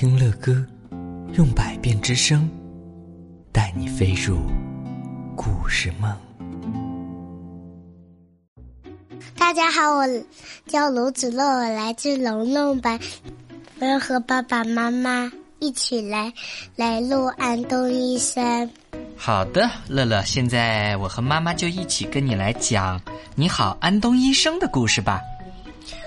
[0.00, 0.64] 听乐歌，
[1.32, 2.48] 用百变之声
[3.52, 4.38] 带你飞入
[5.34, 6.16] 故事梦。
[9.36, 10.06] 大家好，我
[10.66, 12.96] 叫卢子乐，我来自龙龙班，
[13.80, 16.32] 我要和爸爸妈妈一起来
[16.76, 18.70] 来录安东医生。
[19.16, 23.00] 好的，乐乐，现在我和妈妈就一起跟你来讲
[23.34, 25.20] 《你好，安东医生》的故事吧。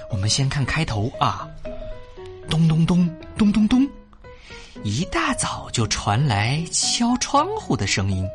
[0.09, 1.45] 我们先看开头啊，
[2.67, 3.07] 咚咚
[3.37, 3.89] 咚咚咚咚，
[4.83, 8.27] 一大早就传来敲窗户的声音。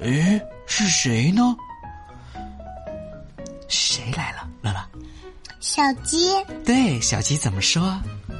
[0.00, 1.56] 哎，是谁呢？
[3.68, 4.48] 谁来了？
[4.62, 4.80] 乐乐，
[5.60, 6.32] 小鸡，
[6.64, 7.82] 对，小鸡怎么说？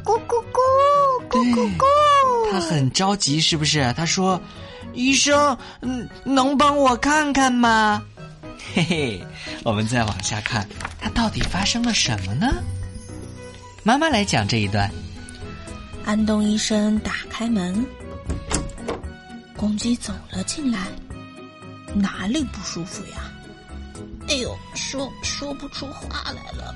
[0.05, 1.85] 咕咕咕，咕咕咕。
[2.53, 3.93] 他很着急，是不是？
[3.95, 4.41] 他说。
[4.95, 8.03] 医生，嗯，能帮我看看吗？
[8.73, 9.25] 嘿嘿，
[9.63, 10.67] 我们再往下看，
[10.99, 12.51] 它到底发生了什么呢？
[13.87, 14.91] 妈妈来讲这一段。
[16.05, 17.87] 安东医生打开门，
[19.57, 20.89] 公鸡走了进来，
[21.95, 23.31] 哪里不舒服呀？
[24.27, 26.75] 哎呦，说说不出话来了。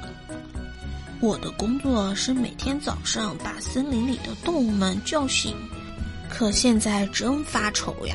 [1.20, 5.56] 我的工作是每天早上把森林里的动物们叫醒。
[6.28, 8.14] 可现在真发愁呀！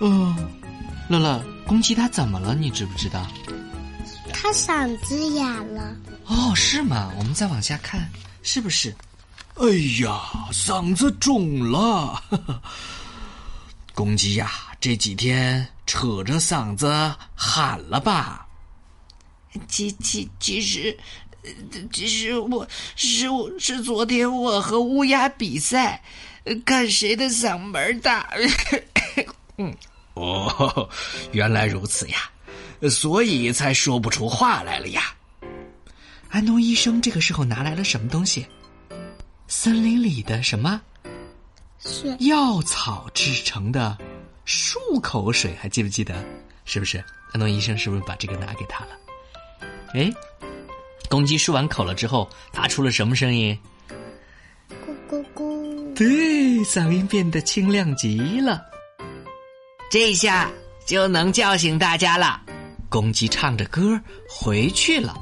[0.00, 0.36] 嗯，
[1.08, 2.54] 乐乐，公鸡它怎么了？
[2.54, 3.26] 你知不知道？
[4.42, 5.96] 它嗓子哑了。
[6.26, 7.12] 哦，是吗？
[7.18, 8.10] 我们再往下看，
[8.42, 8.94] 是不是？
[9.56, 9.66] 哎
[10.02, 10.20] 呀，
[10.52, 12.22] 嗓子肿了！
[13.94, 18.46] 公鸡呀，这几天扯着嗓子喊了吧？
[19.68, 20.96] 其其其实。
[21.90, 26.02] 其实我是我是昨天我和乌鸦比赛，
[26.66, 28.28] 看谁的嗓门大。
[29.56, 29.74] 嗯，
[30.12, 30.88] 哦，
[31.32, 32.30] 原来如此呀，
[32.88, 35.14] 所以才说不出话来了呀。
[36.28, 38.46] 安东医生这个时候拿来了什么东西？
[39.48, 40.80] 森林里的什么？
[41.80, 43.98] 是药草制成的
[44.46, 46.24] 漱口水，还记不记得？
[46.64, 47.04] 是不是？
[47.32, 48.90] 安东医生是不是把这个拿给他了？
[49.94, 50.10] 哎。
[51.08, 53.58] 公鸡漱完口了之后，发出了什么声音？
[54.68, 55.94] 咕咕咕！
[55.94, 56.06] 对，
[56.60, 58.62] 嗓音变得清亮极了。
[59.90, 60.48] 这下
[60.86, 62.40] 就能叫醒大家了。
[62.90, 65.14] 公鸡唱着歌回去了。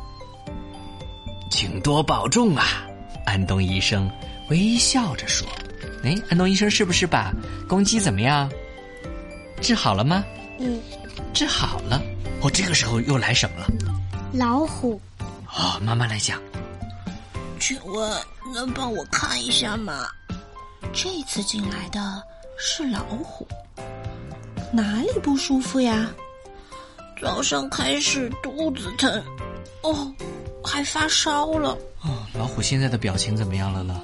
[1.50, 2.84] 请多保重啊！
[3.24, 4.10] 安东医生
[4.48, 5.46] 微笑着说
[6.02, 7.32] ：“哎，安东医生是不是把
[7.68, 8.50] 公鸡怎么样
[9.60, 10.24] 治好了吗
[10.58, 10.80] ？”“嗯，
[11.32, 12.02] 治好了。”
[12.40, 13.68] 哦，这个时候又来什么了？
[14.32, 15.00] 老虎。
[15.46, 16.40] 哦，妈妈来讲。
[17.60, 18.18] 请问
[18.54, 20.06] 能帮我看一下吗？
[20.92, 22.22] 这次进来的
[22.58, 23.46] 是老虎，
[24.72, 26.08] 哪里不舒服呀？
[27.20, 29.24] 早上开始肚子疼，
[29.82, 30.14] 哦，
[30.64, 31.76] 还发烧了。
[32.02, 34.00] 哦，老虎现在的表情怎么样了呢？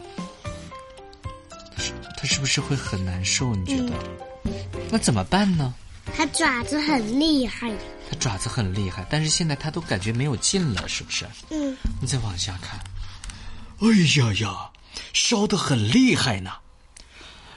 [2.17, 3.55] 它是不是会很难受？
[3.55, 3.93] 你觉得？
[4.91, 5.73] 那怎么办呢？
[6.17, 7.71] 它爪子很厉害。
[8.11, 11.27] 它爪子很厉害，但是现在它都感觉没有劲了，是不是？
[11.51, 11.77] 嗯。
[12.01, 12.81] 你再往下看。
[13.81, 13.89] 哎
[14.19, 14.71] 呀呀，
[15.13, 16.51] 烧得很厉害呢。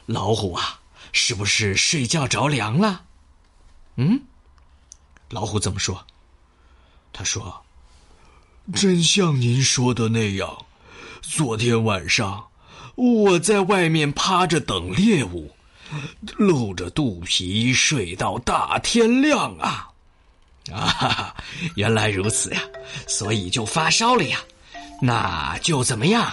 [0.06, 0.80] 老虎啊，
[1.12, 3.02] 是不是睡觉着凉了？
[3.96, 4.22] 嗯。
[5.30, 6.06] 老虎怎么说？
[7.14, 7.64] 他说
[8.76, 10.66] ：“真像您说的那样，
[11.22, 12.48] 昨天晚上
[12.96, 15.52] 我在外面趴着等猎物。”
[16.38, 19.88] 露着肚皮睡到大天亮啊！
[20.70, 21.34] 啊，
[21.76, 22.62] 原来如此呀，
[23.08, 24.38] 所以就发烧了呀。
[25.02, 26.30] 那就怎么样？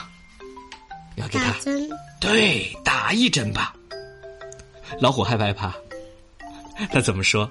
[1.15, 1.88] 要给他打针？
[2.21, 3.72] 对，打一针吧。
[5.00, 5.72] 老虎害不害怕？
[6.93, 7.49] 他怎么说？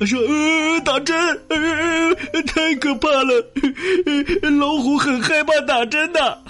[0.00, 1.14] 他说：“呃，打针，
[1.48, 3.52] 呃，太可怕了。
[4.58, 6.42] 老虎很害怕打针的。”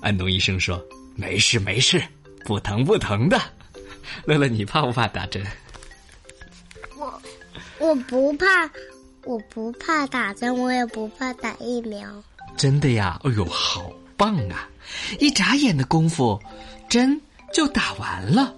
[0.00, 0.82] 安东医生说
[1.14, 2.02] ：“没事，没事，
[2.46, 3.38] 不疼不疼的。”
[4.24, 5.44] 乐乐，你怕不怕打针？
[6.96, 7.22] 我
[7.78, 8.46] 我不怕，
[9.24, 12.08] 我不怕打针，我也不怕打疫苗。
[12.56, 13.20] 真的呀？
[13.24, 14.66] 哎呦，好棒啊！
[15.18, 16.40] 一眨眼的功夫，
[16.88, 17.20] 针
[17.52, 18.54] 就打完了。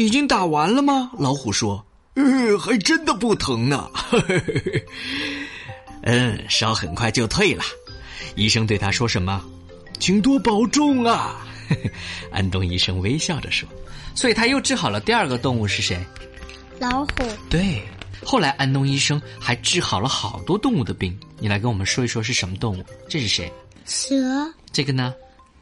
[0.00, 1.10] 已经打完了吗？
[1.18, 1.84] 老虎说
[2.16, 3.90] ：“呃，还真的不疼呢。
[6.04, 7.62] ”嗯，烧很快就退了。
[8.34, 9.44] 医生对他说什么？
[9.98, 11.44] 请多保重啊！
[12.32, 13.68] 安东医生微笑着说
[14.16, 16.02] ：“所以他又治好了第二个动物是谁？
[16.78, 17.10] 老虎。
[17.50, 17.82] 对，
[18.24, 21.14] 后来安东医生还治好了好多动物的病。
[21.38, 22.84] 你来跟我们说一说是什么动物？
[23.06, 23.52] 这是谁？
[23.84, 24.14] 蛇。
[24.72, 25.14] 这个呢？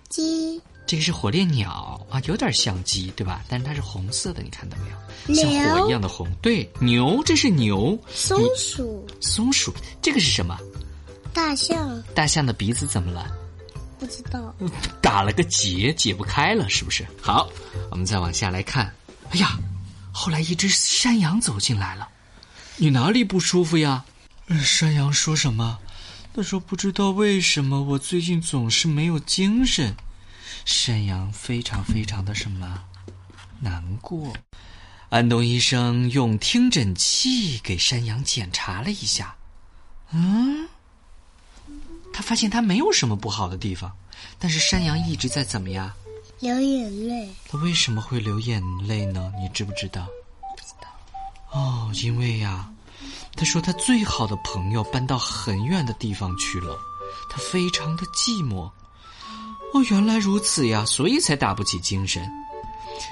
[0.09, 0.63] 鸡。
[0.89, 3.45] 这个是火烈鸟啊，有点像鸡，对吧？
[3.47, 5.35] 但是它是红色的，你看到没有？
[5.35, 5.47] 像
[5.77, 6.27] 火一样的红。
[6.41, 7.97] 对，牛，这是牛。
[8.11, 9.07] 松鼠。
[9.21, 9.71] 松鼠，
[10.01, 10.59] 这个是什么？
[11.35, 13.31] 大象大象的鼻子怎么了？
[13.99, 14.55] 不知道，
[15.03, 17.07] 打了个结，解不开了，是不是？
[17.21, 17.47] 好，
[17.91, 18.91] 我们再往下来看。
[19.29, 19.59] 哎呀，
[20.11, 22.09] 后来一只山羊走进来了，
[22.77, 24.03] 你哪里不舒服呀？
[24.65, 25.79] 山羊说什么？
[26.35, 29.95] 他说不知道为什么我最近总是没有精神。
[30.69, 32.85] 山羊非常非常的什么
[33.59, 34.31] 难过。
[35.09, 39.35] 安东医生用听诊器给山羊检查了一下，
[40.11, 40.69] 嗯，
[42.13, 43.91] 他发现他没有什么不好的地方，
[44.39, 45.91] 但是山羊一直在怎么样？
[46.41, 47.35] 流眼泪。
[47.49, 49.33] 他为什么会流眼泪呢？
[49.41, 50.07] 你知不知道？
[50.55, 51.59] 不知道。
[51.59, 52.71] 哦，因为呀，
[53.35, 56.79] 他说他最好的朋友搬到很远的地方去了，
[57.31, 58.71] 他非常的寂寞。
[59.75, 62.29] 哦，原来如此呀，所以才打不起精神。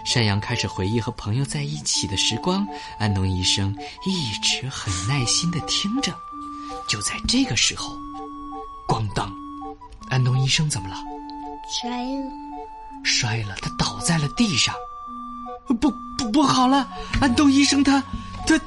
[0.05, 2.67] 山羊开始回忆和朋友在一起的时光，
[2.99, 6.13] 安东医生一直很耐心的听着。
[6.89, 7.97] 就在这个时候，
[8.89, 9.33] 咣当，
[10.09, 10.97] 安东医生怎么了？
[11.69, 12.33] 摔了，
[13.05, 14.75] 摔了，他倒在了地上。
[15.67, 16.89] 不不不好了，
[17.21, 18.03] 安东医生他
[18.47, 18.59] 他，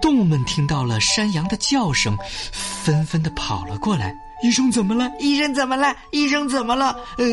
[0.00, 2.16] 动物们听到了山羊的叫声，
[2.52, 4.14] 纷纷的跑了过来。
[4.42, 5.10] 医生怎么了？
[5.20, 5.96] 医生怎么了？
[6.10, 6.98] 医生怎么了？
[7.16, 7.24] 呃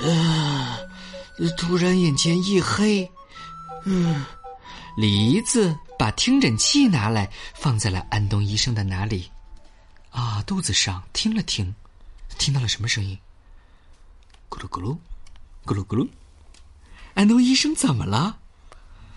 [0.00, 0.78] 呃
[1.38, 3.08] 呃，突然眼前一黑。
[3.84, 4.24] 嗯，
[4.96, 9.30] 梨子把听诊器拿来，放在了安东医生的哪里？
[10.10, 11.02] 啊，肚子上。
[11.12, 11.74] 听了听，
[12.38, 13.18] 听到了什么声音？
[14.48, 14.96] 咕噜咕噜，
[15.64, 16.08] 咕噜咕噜。
[17.14, 18.38] 安东医生怎么了？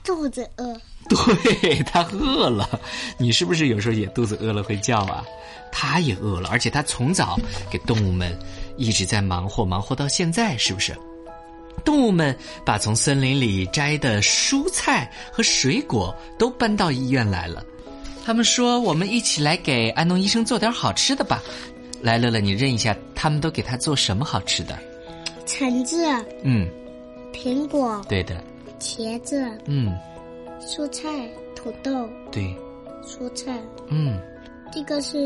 [0.04, 0.82] 肚子饿。
[1.10, 2.80] 对他饿了。
[3.18, 5.24] 你是不是有时候也肚子饿了会叫啊？
[5.72, 7.40] 他也饿了，而且他从早
[7.70, 8.38] 给动物们
[8.78, 10.96] 一直在忙活，忙活到现在，是不是？
[11.84, 17.64] 动物们把从森林里摘的蔬菜和水果都搬到医院来了。
[18.24, 21.42] 他们说：“我们一起来给安东医生做点好吃的吧。”
[22.04, 24.78] 来，乐乐，你认一下，他们都给他做什么好吃的？
[25.46, 26.06] 橙子。
[26.44, 26.68] 嗯。
[27.34, 28.00] 苹果。
[28.08, 28.44] 对的。
[28.80, 29.50] 茄子。
[29.66, 29.98] 嗯。
[30.62, 32.10] 蔬菜，土豆。
[32.32, 32.56] 对。
[33.06, 33.60] 蔬菜。
[33.90, 34.20] 嗯。
[34.74, 35.18] 这个是。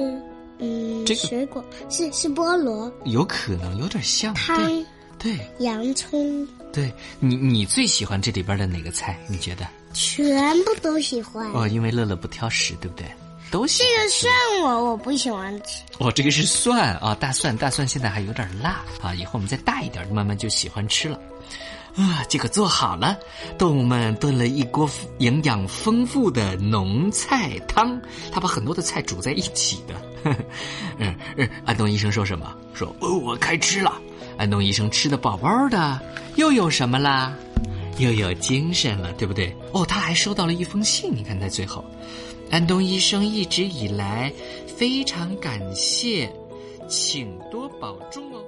[0.58, 4.86] 嗯，这个水果是是菠萝，有可能有点像汤，
[5.20, 6.90] 对，洋葱，对
[7.20, 9.20] 你你最喜欢这里边的哪个菜？
[9.28, 9.68] 你觉得？
[9.92, 13.06] 全部都喜欢哦，因为乐乐不挑食，对不对？
[13.52, 13.92] 都喜欢。
[13.92, 14.34] 这个蒜
[14.64, 15.84] 我我不喜欢吃。
[16.00, 21.20] 哦，这个是蒜啊，大蒜，大蒜现在还有点辣啊，以后我们再大一点，慢慢就喜欢吃了。
[21.95, 23.18] 啊，这个做好了，
[23.57, 24.89] 动物们炖了一锅
[25.19, 28.00] 营养丰富的浓菜汤，
[28.31, 29.95] 他把很多的菜煮在一起的。
[30.97, 32.53] 嗯嗯，安东医生说什么？
[32.74, 33.94] 说哦，我开吃了。
[34.38, 36.00] 安东医生吃的饱饱的，
[36.36, 37.33] 又有什么啦？
[37.97, 39.56] 又有精神了，对不对？
[39.71, 41.86] 哦，他还收到了一封信，你看在最后，
[42.51, 44.33] 安东医生一直以来
[44.68, 46.30] 非常感谢，
[46.89, 48.44] 请多保重哦。